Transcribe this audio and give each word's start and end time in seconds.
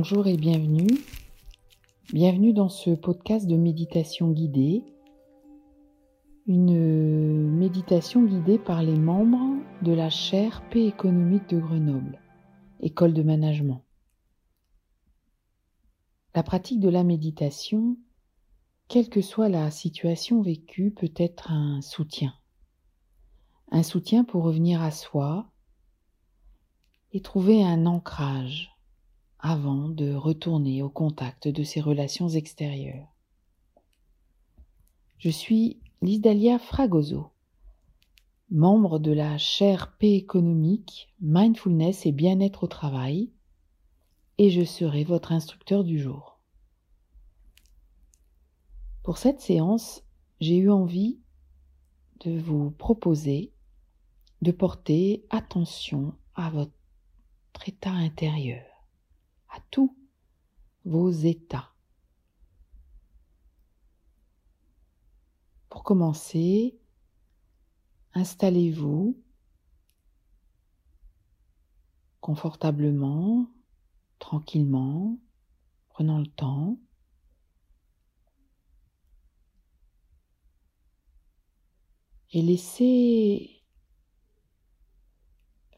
Bonjour 0.00 0.28
et 0.28 0.36
bienvenue. 0.36 1.00
Bienvenue 2.12 2.52
dans 2.52 2.68
ce 2.68 2.90
podcast 2.90 3.48
de 3.48 3.56
méditation 3.56 4.30
guidée. 4.30 4.84
Une 6.46 7.50
méditation 7.50 8.22
guidée 8.22 8.60
par 8.60 8.84
les 8.84 8.96
membres 8.96 9.60
de 9.82 9.90
la 9.90 10.08
chaire 10.08 10.62
Paix 10.70 10.86
économique 10.86 11.48
de 11.48 11.58
Grenoble, 11.58 12.20
école 12.78 13.12
de 13.12 13.24
management. 13.24 13.82
La 16.32 16.44
pratique 16.44 16.78
de 16.78 16.90
la 16.90 17.02
méditation, 17.02 17.96
quelle 18.86 19.08
que 19.08 19.20
soit 19.20 19.48
la 19.48 19.68
situation 19.72 20.42
vécue, 20.42 20.92
peut 20.92 21.12
être 21.16 21.50
un 21.50 21.80
soutien. 21.80 22.34
Un 23.72 23.82
soutien 23.82 24.22
pour 24.22 24.44
revenir 24.44 24.80
à 24.80 24.92
soi 24.92 25.50
et 27.10 27.20
trouver 27.20 27.64
un 27.64 27.84
ancrage 27.84 28.77
avant 29.40 29.88
de 29.88 30.14
retourner 30.14 30.82
au 30.82 30.88
contact 30.88 31.46
de 31.48 31.62
ses 31.62 31.80
relations 31.80 32.28
extérieures. 32.28 33.06
Je 35.18 35.30
suis 35.30 35.80
Lisdalia 36.02 36.58
Fragoso, 36.58 37.30
membre 38.50 38.98
de 38.98 39.12
la 39.12 39.38
chaire 39.38 39.96
Paix 39.98 40.14
économique, 40.14 41.08
Mindfulness 41.20 42.06
et 42.06 42.12
bien-être 42.12 42.64
au 42.64 42.66
travail, 42.66 43.30
et 44.38 44.50
je 44.50 44.64
serai 44.64 45.04
votre 45.04 45.32
instructeur 45.32 45.84
du 45.84 45.98
jour. 45.98 46.38
Pour 49.02 49.18
cette 49.18 49.40
séance, 49.40 50.02
j'ai 50.40 50.56
eu 50.56 50.70
envie 50.70 51.18
de 52.20 52.38
vous 52.38 52.70
proposer 52.70 53.52
de 54.42 54.52
porter 54.52 55.24
attention 55.30 56.14
à 56.34 56.50
votre 56.50 56.70
état 57.66 57.90
intérieur 57.90 58.67
tous 59.70 59.96
vos 60.84 61.10
états. 61.10 61.72
Pour 65.68 65.84
commencer, 65.84 66.78
installez-vous 68.14 69.20
confortablement, 72.20 73.48
tranquillement, 74.18 75.18
prenant 75.88 76.18
le 76.18 76.26
temps. 76.26 76.78
Et 82.32 82.42
laissez 82.42 83.62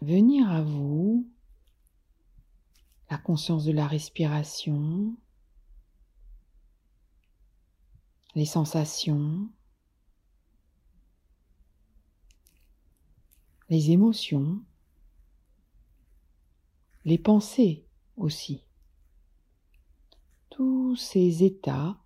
venir 0.00 0.50
à 0.50 0.62
vous 0.62 1.28
la 3.10 3.18
conscience 3.18 3.64
de 3.64 3.72
la 3.72 3.88
respiration, 3.88 5.16
les 8.36 8.46
sensations, 8.46 9.50
les 13.68 13.90
émotions, 13.90 14.62
les 17.04 17.18
pensées 17.18 17.84
aussi. 18.16 18.64
Tous 20.50 20.94
ces 20.94 21.42
états 21.42 22.00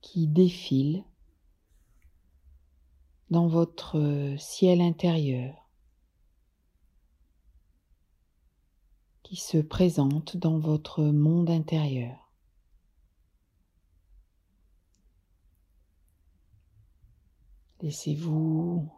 qui 0.00 0.26
défilent 0.26 1.04
dans 3.30 3.46
votre 3.46 4.34
ciel 4.38 4.80
intérieur. 4.80 5.65
Qui 9.26 9.34
se 9.34 9.58
présente 9.58 10.36
dans 10.36 10.60
votre 10.60 11.02
monde 11.02 11.50
intérieur. 11.50 12.30
Laissez-vous 17.80 18.88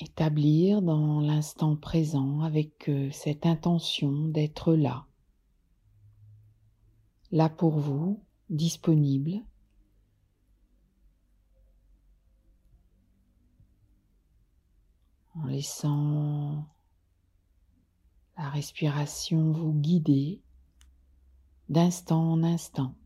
établir 0.00 0.82
dans 0.82 1.20
l'instant 1.20 1.76
présent 1.76 2.40
avec 2.40 2.88
euh, 2.88 3.12
cette 3.12 3.46
intention 3.46 4.10
d'être 4.26 4.74
là, 4.74 5.06
là 7.30 7.48
pour 7.48 7.78
vous, 7.78 8.24
disponible. 8.50 9.40
En 15.36 15.46
laissant 15.46 16.66
la 18.42 18.50
respiration 18.50 19.52
vous 19.52 19.72
guider 19.72 20.42
d'instant 21.68 22.32
en 22.32 22.42
instant. 22.42 22.96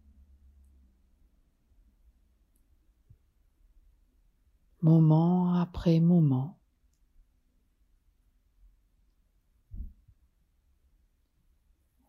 Moment 4.80 5.52
après 5.52 6.00
moment. 6.00 6.58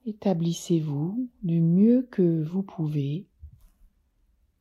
Établissez-vous 0.06 1.30
du 1.44 1.60
mieux 1.60 2.08
que 2.10 2.42
vous 2.44 2.64
pouvez 2.64 3.28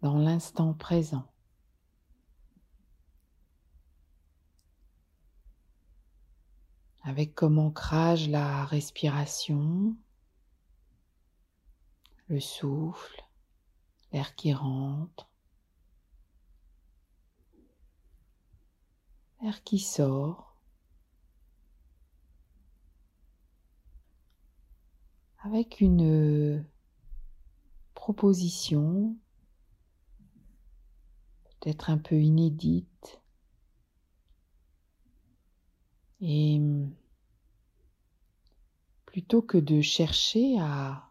dans 0.01 0.19
l'instant 0.19 0.75
présent. 0.75 1.31
Avec 7.07 7.37
comme 7.37 7.61
ancrage 7.61 8.29
la 8.29 8.65
respiration, 8.65 9.97
le 12.27 12.41
souffle, 12.41 13.25
l'air 14.13 14.35
qui 14.35 14.53
rentre, 14.53 15.31
l'air 19.41 19.63
qui 19.63 19.79
sort, 19.79 20.61
avec 25.45 25.81
une 25.81 26.67
proposition 27.95 29.17
peut-être 31.45 31.89
un 31.89 31.99
peu 31.99 32.17
inédite 32.17 33.21
et 36.21 36.61
plutôt 39.05 39.43
que 39.43 39.59
de 39.59 39.81
chercher 39.81 40.59
à 40.61 41.11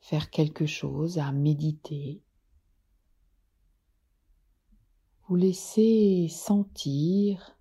faire 0.00 0.30
quelque 0.30 0.66
chose, 0.66 1.18
à 1.18 1.32
méditer, 1.32 2.22
vous 5.28 5.36
laissez 5.36 6.28
sentir 6.28 7.56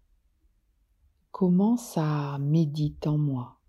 comment 1.32 1.78
ça 1.78 2.38
médite 2.40 3.08
en 3.08 3.18
moi. 3.18 3.60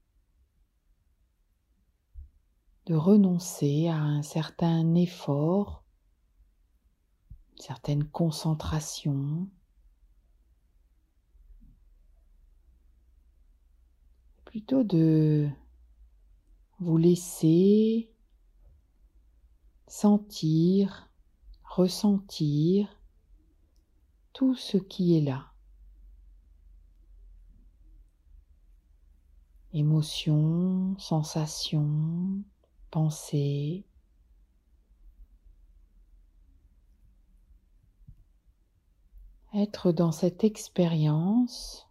De 2.84 2.94
renoncer 2.94 3.88
à 3.88 3.96
un 3.96 4.22
certain 4.22 4.94
effort, 4.94 5.82
une 7.52 7.62
certaine 7.62 8.04
concentration, 8.04 9.48
plutôt 14.56 14.84
de 14.84 15.50
vous 16.80 16.96
laisser 16.96 18.10
sentir, 19.86 21.10
ressentir 21.62 22.88
tout 24.32 24.54
ce 24.54 24.78
qui 24.78 25.18
est 25.18 25.20
là. 25.20 25.52
Émotions, 29.74 30.96
sensations, 30.98 32.42
pensées. 32.90 33.84
Être 39.52 39.92
dans 39.92 40.12
cette 40.12 40.44
expérience 40.44 41.85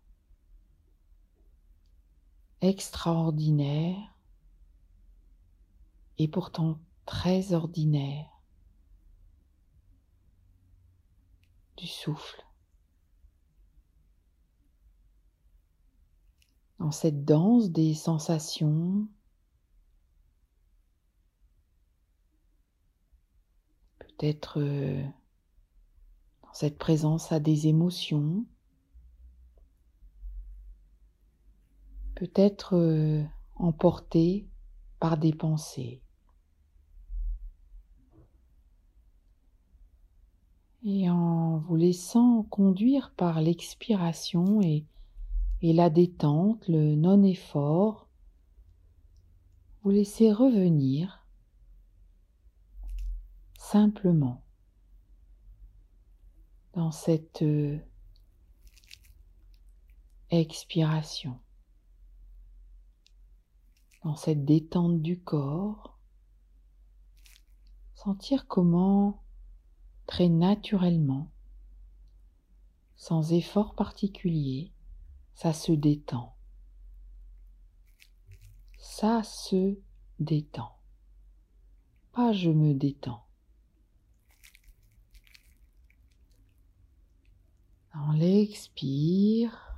extraordinaire 2.66 4.16
et 6.18 6.28
pourtant 6.28 6.80
très 7.06 7.54
ordinaire 7.54 8.30
du 11.78 11.88
souffle. 11.88 12.44
Dans 16.80 16.92
cette 16.92 17.26
danse 17.26 17.70
des 17.70 17.94
sensations, 17.94 19.08
peut-être 24.00 24.60
euh, 24.60 25.04
dans 26.44 26.54
cette 26.54 26.78
présence 26.78 27.32
à 27.32 27.40
des 27.40 27.68
émotions, 27.68 28.46
peut-être 32.16 32.76
euh, 32.76 33.24
emporté 33.56 34.48
par 35.00 35.18
des 35.18 35.34
pensées. 35.34 36.02
Et 40.84 41.10
en 41.10 41.58
vous 41.58 41.76
laissant 41.76 42.44
conduire 42.44 43.12
par 43.18 43.42
l'expiration 43.42 44.62
et, 44.62 44.86
et 45.62 45.74
la 45.74 45.90
détente, 45.90 46.68
le 46.68 46.96
non-effort, 46.96 48.08
vous 49.84 49.90
laissez 49.90 50.32
revenir 50.32 51.26
simplement 53.58 54.44
dans 56.74 56.92
cette 56.92 57.42
euh, 57.42 57.80
expiration, 60.30 61.40
dans 64.06 64.16
cette 64.16 64.46
détente 64.46 65.02
du 65.02 65.20
corps, 65.20 65.98
sentir 67.96 68.46
comment 68.46 69.24
très 70.06 70.30
naturellement, 70.30 71.32
sans 72.96 73.34
effort 73.34 73.74
particulier, 73.74 74.72
ça 75.34 75.54
se 75.54 75.72
détend. 75.72 76.36
Ça 78.78 79.24
se 79.24 79.80
détend. 80.20 80.78
Pas 82.12 82.32
je 82.32 82.52
me 82.52 82.76
détends. 82.76 83.26
On 87.96 88.12
l'expire 88.12 89.76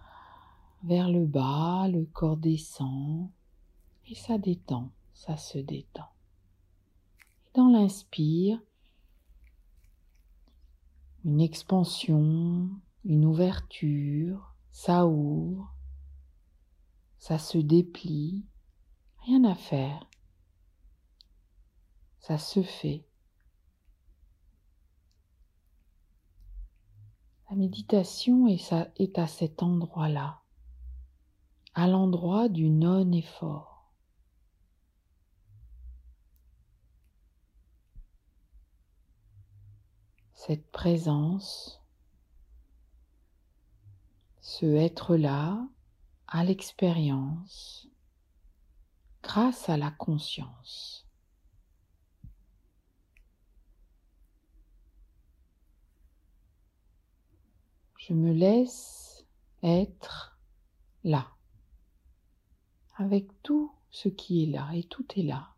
vers 0.83 1.09
le 1.09 1.25
bas, 1.25 1.87
le 1.87 2.03
corps 2.03 2.35
descend 2.35 3.31
et 4.09 4.15
ça 4.15 4.37
détend, 4.37 4.91
ça 5.13 5.37
se 5.37 5.57
détend. 5.57 6.09
Et 7.45 7.49
dans 7.55 7.69
l'inspire, 7.69 8.59
une 11.25 11.41
expansion, 11.41 12.69
une 13.03 13.25
ouverture, 13.25 14.53
ça 14.71 15.07
ouvre, 15.07 15.73
ça 17.19 17.37
se 17.37 17.57
déplie, 17.57 18.45
rien 19.25 19.43
à 19.43 19.55
faire, 19.55 20.07
ça 22.19 22.37
se 22.37 22.61
fait. 22.61 23.03
La 27.49 27.55
méditation 27.55 28.47
est, 28.47 28.73
est 28.97 29.17
à 29.17 29.27
cet 29.27 29.63
endroit-là, 29.63 30.41
à 31.73 31.87
l'endroit 31.87 32.49
du 32.49 32.69
non-effort. 32.69 33.76
Cette 40.37 40.71
présence, 40.71 41.81
ce 44.39 44.67
être-là 44.67 45.67
à 46.27 46.43
l'expérience 46.43 47.89
grâce 49.23 49.67
à 49.67 49.77
la 49.77 49.89
conscience. 49.89 51.07
Je 57.97 58.13
me 58.13 58.31
laisse 58.31 59.25
être 59.63 60.39
là, 61.03 61.31
avec 62.95 63.27
tout 63.41 63.73
ce 63.89 64.07
qui 64.07 64.43
est 64.43 64.51
là, 64.51 64.69
et 64.75 64.83
tout 64.83 65.05
est 65.15 65.23
là, 65.23 65.55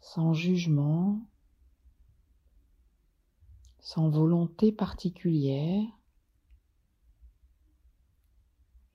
sans 0.00 0.34
jugement, 0.34 1.26
sans 3.84 4.08
volonté 4.08 4.72
particulière. 4.72 5.86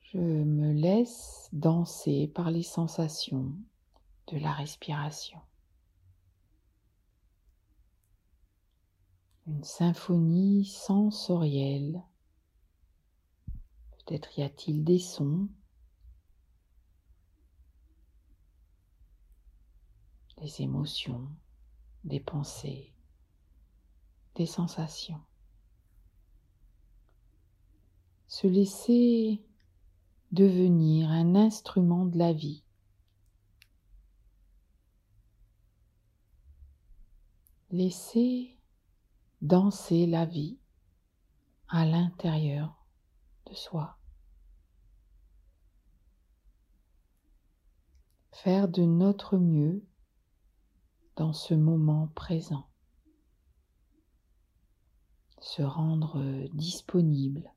Je 0.02 0.18
me 0.18 0.74
laisse 0.74 1.48
danser 1.54 2.28
par 2.28 2.52
les 2.52 2.64
sensations 2.64 3.54
de 4.28 4.38
la 4.38 4.52
respiration. 4.52 5.40
une 9.50 9.64
symphonie 9.64 10.64
sensorielle. 10.66 12.04
Peut-être 13.92 14.38
y 14.38 14.44
a-t-il 14.44 14.84
des 14.84 15.00
sons, 15.00 15.48
des 20.38 20.62
émotions, 20.62 21.28
des 22.04 22.20
pensées, 22.20 22.94
sensations. 24.46 25.22
Se 28.28 28.48
laisser 28.48 29.44
devenir 30.32 31.10
un 31.10 31.36
instrument 31.36 32.06
de 32.06 32.18
la 32.18 32.34
vie. 32.34 32.64
Laisser 37.72 38.58
danser 39.42 40.06
la 40.06 40.26
vie 40.26 40.60
à 41.68 41.86
l'intérieur 41.86 42.86
de 43.48 43.54
soi. 43.54 43.98
Faire 48.32 48.68
de 48.68 48.84
notre 48.84 49.38
mieux 49.38 49.84
dans 51.16 51.34
ce 51.34 51.54
moment 51.54 52.08
présent. 52.16 52.69
Se 55.42 55.62
rendre 55.62 56.48
disponible 56.54 57.54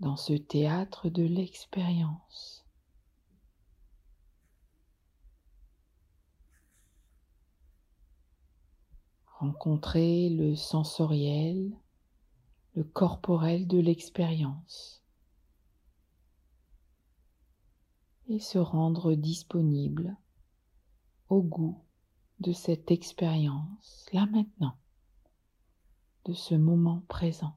dans 0.00 0.16
ce 0.16 0.34
théâtre 0.34 1.08
de 1.08 1.22
l'expérience. 1.22 2.62
rencontrer 9.42 10.28
le 10.28 10.54
sensoriel, 10.54 11.76
le 12.74 12.84
corporel 12.84 13.66
de 13.66 13.78
l'expérience 13.78 15.02
et 18.28 18.38
se 18.38 18.58
rendre 18.58 19.14
disponible 19.14 20.16
au 21.28 21.42
goût 21.42 21.82
de 22.38 22.52
cette 22.52 22.92
expérience 22.92 24.06
là 24.12 24.26
maintenant, 24.26 24.76
de 26.24 26.32
ce 26.32 26.54
moment 26.54 27.02
présent, 27.08 27.56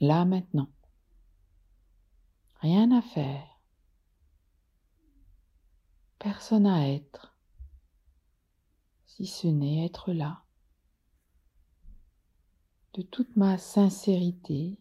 là 0.00 0.24
maintenant. 0.24 0.68
Rien 2.60 2.90
à 2.92 3.02
faire, 3.02 3.60
personne 6.18 6.66
à 6.66 6.88
être, 6.88 7.36
si 9.04 9.26
ce 9.26 9.46
n'est 9.46 9.84
être 9.84 10.12
là. 10.12 10.44
De 12.94 13.02
toute 13.02 13.36
ma 13.36 13.58
sincérité, 13.58 14.78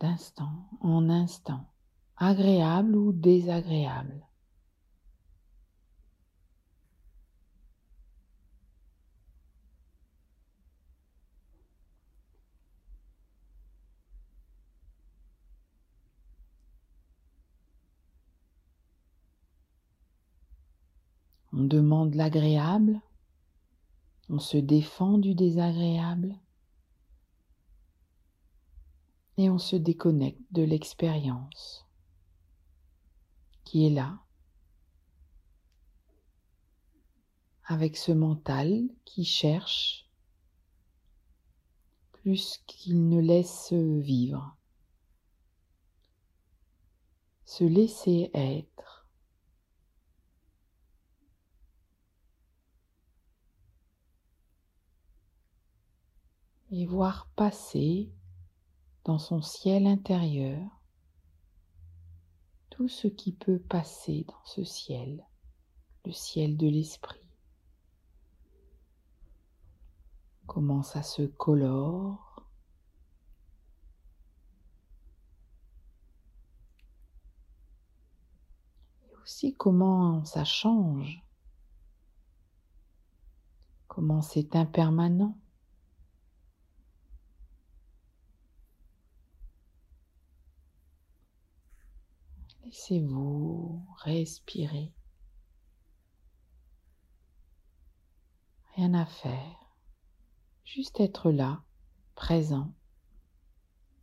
d'instant 0.00 0.68
en 0.80 1.08
instant, 1.10 1.72
agréable 2.16 2.94
ou 2.96 3.12
désagréable. 3.12 4.26
On 21.58 21.64
demande 21.64 22.14
l'agréable, 22.14 23.00
on 24.28 24.38
se 24.38 24.58
défend 24.58 25.16
du 25.16 25.34
désagréable. 25.34 26.38
Et 29.38 29.48
on 29.48 29.58
se 29.58 29.74
déconnecte 29.74 30.40
de 30.50 30.62
l'expérience 30.62 31.86
qui 33.64 33.86
est 33.86 33.90
là 33.90 34.18
avec 37.64 37.96
ce 37.96 38.12
mental 38.12 38.88
qui 39.06 39.24
cherche 39.24 40.10
plus 42.12 42.62
qu'il 42.66 43.08
ne 43.08 43.20
laisse 43.20 43.72
vivre. 43.72 44.56
Se 47.46 47.64
laisser 47.64 48.30
être 48.34 48.95
et 56.70 56.86
voir 56.86 57.28
passer 57.36 58.10
dans 59.04 59.18
son 59.18 59.40
ciel 59.40 59.86
intérieur 59.86 60.60
tout 62.70 62.88
ce 62.88 63.08
qui 63.08 63.32
peut 63.32 63.58
passer 63.58 64.24
dans 64.28 64.44
ce 64.44 64.64
ciel, 64.64 65.24
le 66.04 66.12
ciel 66.12 66.56
de 66.56 66.68
l'esprit. 66.68 67.20
Comment 70.46 70.82
ça 70.82 71.02
se 71.02 71.22
colore. 71.22 72.44
Et 79.08 79.14
aussi 79.22 79.54
comment 79.54 80.24
ça 80.24 80.44
change. 80.44 81.22
Comment 83.88 84.20
c'est 84.20 84.54
impermanent. 84.54 85.38
Laissez-vous 92.66 93.80
respirer. 93.98 94.92
Rien 98.74 98.92
à 98.94 99.06
faire. 99.06 99.70
Juste 100.64 100.98
être 100.98 101.30
là, 101.30 101.62
présent, 102.16 102.74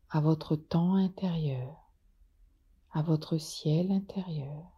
à 0.10 0.22
votre 0.22 0.56
temps 0.56 0.96
intérieur, 0.96 1.92
à 2.92 3.02
votre 3.02 3.38
ciel 3.38 3.92
intérieur. 3.92 4.73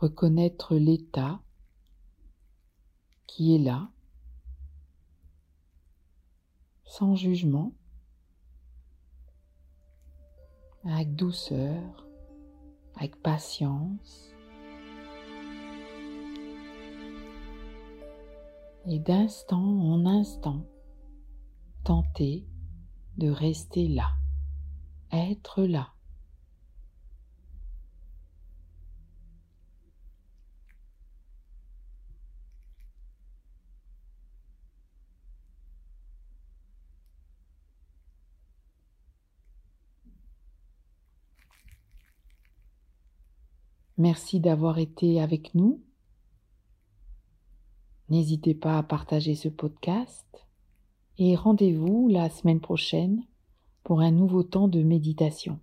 Reconnaître 0.00 0.76
l'état 0.76 1.42
qui 3.26 3.54
est 3.54 3.58
là, 3.58 3.90
sans 6.84 7.14
jugement, 7.16 7.74
avec 10.84 11.14
douceur, 11.14 12.08
avec 12.96 13.20
patience, 13.20 14.34
et 18.86 18.98
d'instant 18.98 19.62
en 19.62 20.06
instant, 20.06 20.64
tenter 21.84 22.48
de 23.18 23.28
rester 23.28 23.86
là, 23.86 24.08
être 25.12 25.62
là. 25.64 25.92
Merci 44.00 44.40
d'avoir 44.40 44.78
été 44.78 45.20
avec 45.20 45.54
nous. 45.54 45.82
N'hésitez 48.08 48.54
pas 48.54 48.78
à 48.78 48.82
partager 48.82 49.34
ce 49.34 49.50
podcast 49.50 50.46
et 51.18 51.36
rendez-vous 51.36 52.08
la 52.08 52.30
semaine 52.30 52.60
prochaine 52.60 53.22
pour 53.84 54.00
un 54.00 54.10
nouveau 54.10 54.42
temps 54.42 54.68
de 54.68 54.82
méditation. 54.82 55.60